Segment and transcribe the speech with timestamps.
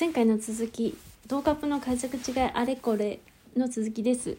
[0.00, 3.20] 前回の続き動画アップの解釈違いあれこれ
[3.54, 4.38] の続きです。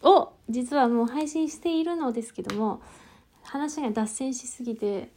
[0.00, 2.80] を実はもう配信しているのですけども
[3.42, 5.08] 話が脱線しすぎて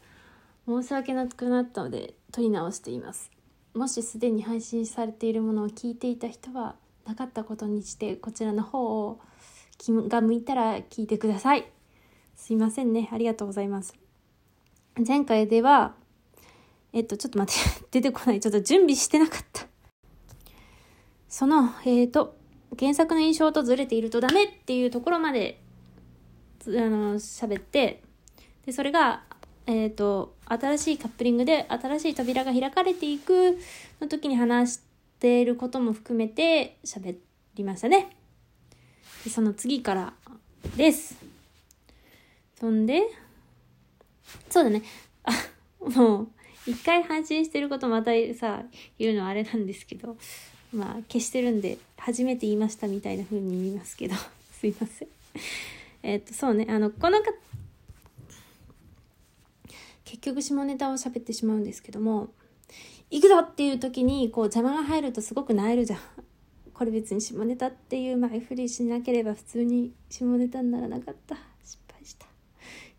[0.68, 3.30] 申し訳なくなったので撮り直しています。
[3.76, 6.74] もしすでに配信されているものを聞いていた人は
[7.06, 9.20] なかったことにしてこちらの方を
[9.78, 11.70] 気が向いたら聞いてください。
[12.36, 13.08] すいませんね。
[13.12, 13.94] ありがとうございます。
[15.08, 15.94] 前回では
[16.92, 17.86] えっとちょっと待って。
[17.92, 18.40] 出てこない。
[18.40, 19.75] ちょっと準備してなかった。
[21.36, 22.38] そのえっ、と
[22.80, 25.60] 原作の印象とずれているとダメっていうところまで
[26.66, 28.02] あの喋って
[28.66, 29.22] でそれが
[29.68, 33.58] えっ、と新しいカップリングで新しい扉が開かれていく
[34.00, 34.80] の時に話し
[35.20, 37.18] ていることも含めて喋
[37.56, 38.16] りましたね。
[39.26, 40.14] でその次から
[40.78, 41.18] です。
[42.58, 43.10] そんで
[44.50, 44.84] そうだね。
[45.26, 45.34] あ
[46.00, 46.28] もう
[46.66, 48.64] 一回配信してることまたさ
[48.98, 50.16] 言うのはあれなんですけど。
[50.76, 54.16] まあ消してるんで初めて言いましたみたいな風に言いますけど。
[54.60, 55.08] すいません。
[56.04, 56.68] えっとそうね。
[56.70, 57.32] あのこのか
[60.04, 62.30] 結局下ネタを喋ってしまうんですけども
[63.10, 66.00] 行くぞっていう時にこう邪魔が入るとすごく萎えるじゃん。
[66.74, 71.38] これ別に下ネタっていう前振りしなければ普通に下ネタにならなかった。
[71.64, 72.28] 失敗した。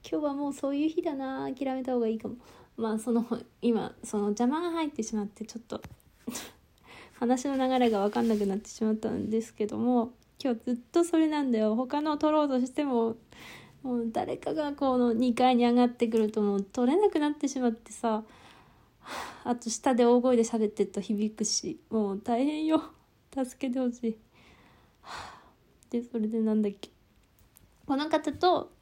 [0.09, 1.51] 今日はもうそういう日だな。
[1.53, 2.37] 諦めた方がいいかも。
[2.77, 3.27] まあその
[3.63, 5.83] 今その邪魔が入ってしまってちょっと
[7.19, 11.75] 話の流れが分かんなくなってしまったんですけども今日ずっとそれなんだよ。
[11.75, 13.17] 他の撮ろうとしても
[13.83, 18.23] もう誰かがこの2階に上がってくるともう撮れなくなってしまってさ
[19.45, 22.83] あと下で大声で喋ってると響くしもう大変よ。
[23.33, 24.17] 助けてほしい。
[25.91, 26.91] でそれでなんだっけ。
[27.87, 28.73] この方と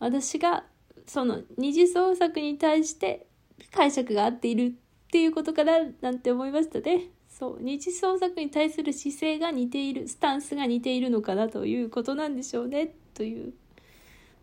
[0.00, 0.64] 私が
[1.06, 3.26] その二次創作に対して
[3.72, 4.70] 解釈が合っているっ
[5.10, 7.13] ていうことかななんて思いましたね。
[7.36, 13.52] そう二次創作に対する姿勢が似ているスタンスが似ているのかなということなんでしょうねという、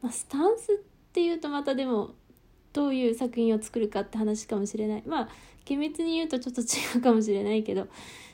[0.01, 0.75] まあ、スタンスっ
[1.13, 2.11] ていうとまたでも
[2.73, 5.03] どういう作品を作るかって話かもしれない。
[5.05, 5.29] まあ
[5.63, 7.87] 厳密に言うとちょっと違うかもしれないけど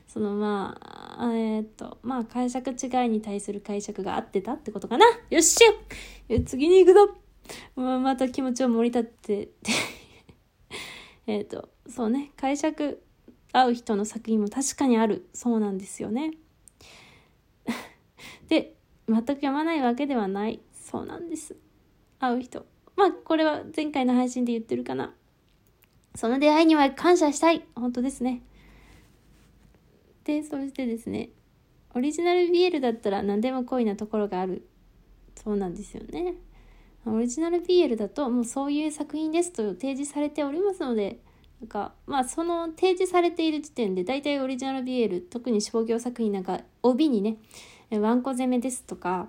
[0.08, 2.74] そのまあえー、っとまあ解釈違
[3.06, 5.06] いに対する解釈が合ってたってことかな。
[5.30, 6.40] よっしゃ!
[6.46, 7.16] 次に行くぞ!
[7.76, 9.50] ままた気持ちを盛り立って。
[11.28, 13.04] えっとそうね解釈
[13.58, 15.28] 合う人の作品も確かにある。
[15.34, 16.34] そうなんですよね。
[18.48, 18.76] で
[19.08, 20.62] 全く読まないわけではない。
[20.74, 21.56] そうなんです。
[22.20, 22.68] 合う人。
[22.96, 25.16] まあこれは前回の配信で言ってるかな。
[26.14, 27.66] その出会いには感謝したい。
[27.74, 28.44] 本当ですね。
[30.24, 31.30] でそしてですね
[31.96, 34.68] オリジナル BL だったら何でも恋なところがある。
[35.34, 36.36] そうなんですよね。
[37.08, 41.22] オリジナル BL だともうそういう作品ですと提示されておりますので
[41.62, 47.38] なんかまあその提示されている時点で大体オリジナル BL 特に商業作品なんか帯にね
[47.90, 49.28] ワンコ攻めですとか、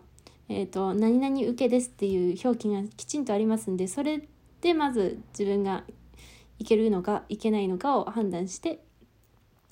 [0.49, 4.27] えーと、何々受けですっていう表記がきちんとありますんでそれ
[4.61, 5.84] でまず自分が
[6.59, 8.81] いけるのかいけないのかを判断して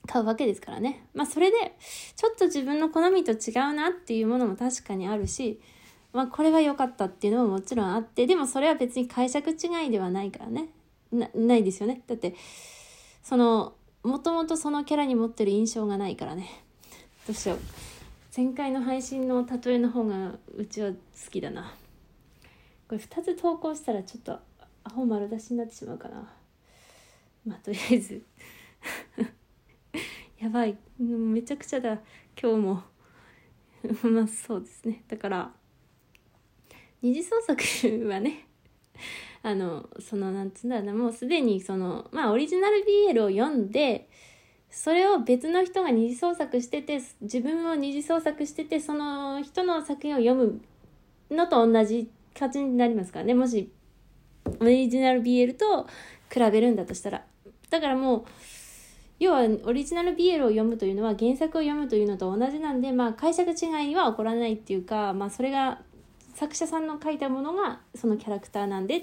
[0.06, 1.04] 買うわけですからね。
[1.14, 1.74] まあそれで
[2.14, 5.60] ちょっと自分の好みと違うなっていうものも確かにあるし
[6.12, 10.68] まあこれは良かったっていうのももちろんあってでもそれは別に解釈違いではないからね。
[11.12, 12.02] なないですよね。
[12.06, 12.34] だって
[13.22, 16.48] そのもともとそのキャラに持ってる印象がないからね。
[17.26, 17.58] どうしよう。
[18.36, 20.96] 前回の配信の例えの方がうちは好
[21.30, 21.74] きだな。
[22.88, 24.38] これ2つ投稿したらちょっと
[24.84, 26.28] アホ丸出しになってしまうかな。
[27.44, 28.22] まあとりあえず。
[30.38, 30.76] やばい。
[30.98, 31.98] めちゃくちゃだ。
[32.40, 32.82] 今日も。
[34.04, 35.02] まあそうですね。
[35.08, 35.52] だから
[37.02, 38.46] 二次創作はね
[39.42, 44.08] あのそのなんつうんだろうなもうすでにそのまあオリジナル BL を読んで
[44.70, 50.60] それを別の人が二次創作してて自分も二次創作しててその人の作品を読む
[51.30, 53.72] のと同じ感じになりますからねもし
[54.60, 55.86] オリジナル BL と
[56.32, 57.24] 比べるんだとしたら
[57.70, 58.24] だからもう
[59.18, 65.80] 要はオリジナル BL を読むというのは原作を読むというのと同じなんで、まあ、解釈違いは起こらないっていうか、まあ、それが
[66.36, 69.00] 作者さんの書いたものがそのキャラクターなんでっ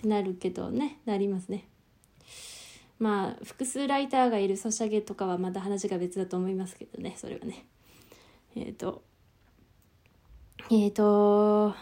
[0.00, 1.66] てなるけどねなりますね。
[3.00, 7.66] まあ複数ライターがいるソシャゲとかはまた話が別だと思いますけどねそれはね。
[8.54, 9.02] えっ、ー、と
[10.70, 11.74] えっ、ー、と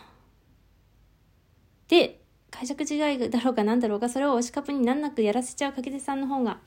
[1.88, 2.18] で
[2.50, 6.60] 解釈違いだろうかなんだろうかそれを推しカップに難なくやらせちゃうかけてさんの方が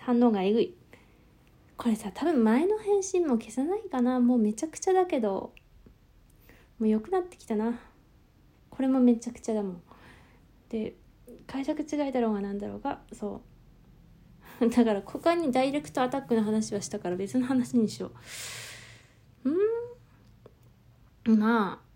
[0.00, 0.74] 反応がえぐい。
[1.76, 4.20] これさ多分前の返信も消さないかな。
[4.20, 5.52] もうめちゃくちゃだけど
[6.78, 7.78] もう良くなってきたな。
[8.70, 9.82] これもめちゃくちゃだもん。
[10.68, 10.94] で
[11.46, 13.40] 解釈違いだろうがなんだろうがそ
[14.60, 14.68] う。
[14.68, 18.10] だから他にダイレクトアタックの話はしたから別の話にしよ
[19.44, 19.50] う。
[19.50, 21.38] うん？
[21.38, 21.86] まあ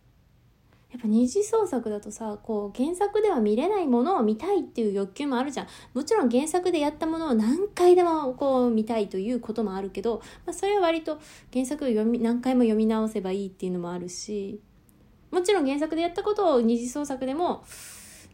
[0.91, 5.67] やっぱ二次創作だとさこう原作では見れないものを見たいっていう欲求もあるじゃん。
[5.95, 11.19] もちろん原作でやったものを何回でもこう見たいということもあるけど、まあ、それは割と
[11.53, 14.61] 原作を読み何回も読み直せばいいっていうのもあるし
[15.31, 17.65] もちろん原作でやったことを二次創作でも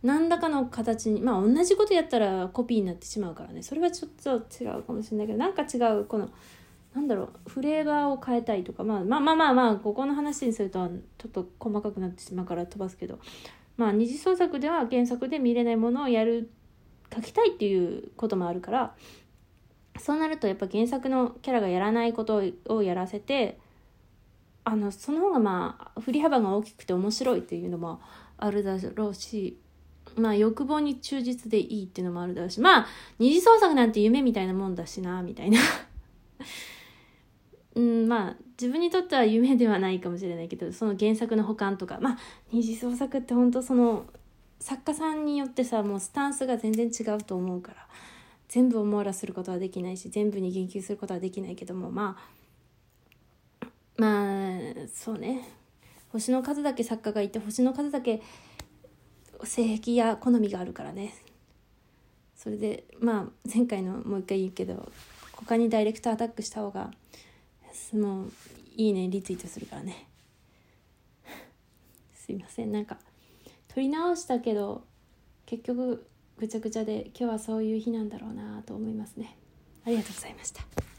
[0.03, 3.63] 何らかの形にまあ同じことやったらコピーになってしまうからね。
[3.63, 6.29] それはちょっと違うかもしれないけどなんか違うこの
[6.95, 10.89] なんだろうフレーバーを変えたいとか、まあ、まあまあまあまあここの話にすると
[11.19, 13.19] ちょっと細かくなってしまうから飛ばすけど
[13.77, 16.51] まあ二次創作では原作で見れないものをやる
[17.15, 18.95] 書きたいっていうこともあるから
[19.99, 23.59] そうなるとやっぱ原作のキャラがやらないことをやらせて
[24.69, 28.01] あのその方がまあ振り幅が大きくて面白いっていうのも
[28.37, 29.61] あるだろうし
[30.17, 32.87] まあ欲望に忠実でいいっていうのもあるだろうしまあ
[33.21, 35.61] 二次創作なんて夢みたいなもんだしなみたいな。
[37.77, 41.99] うんまあ自分にとっては夢ではないかもしれないけどその原作の保管とか。
[42.01, 42.19] まあ
[42.51, 44.07] 二次創作って本当その
[44.59, 47.87] 作家さんによってさもうスタンスが全然違うと思うから
[48.49, 52.37] 全部を網羅することはできないし全部に言及することはできないけどもまあ
[53.97, 54.59] まあ
[54.93, 55.49] そうね。
[56.13, 58.23] 星の数だけ作家がいて星の数だけ
[59.45, 61.15] 性癖や好みがあるからね。
[62.37, 64.91] それでまあ前回のもう一回言うけど
[65.33, 66.91] 他にダイレクトアタックした方が
[67.93, 68.33] もう
[68.77, 70.07] いいねリツイートするからね。
[72.15, 72.73] すいません。
[72.73, 72.99] なんか
[73.69, 74.85] 撮り直したけど
[75.45, 76.07] 結局
[76.39, 79.37] ぐちゃぐちゃで今日はそういう日なんだろうなと思いますね。
[79.85, 80.96] ありがとうございました。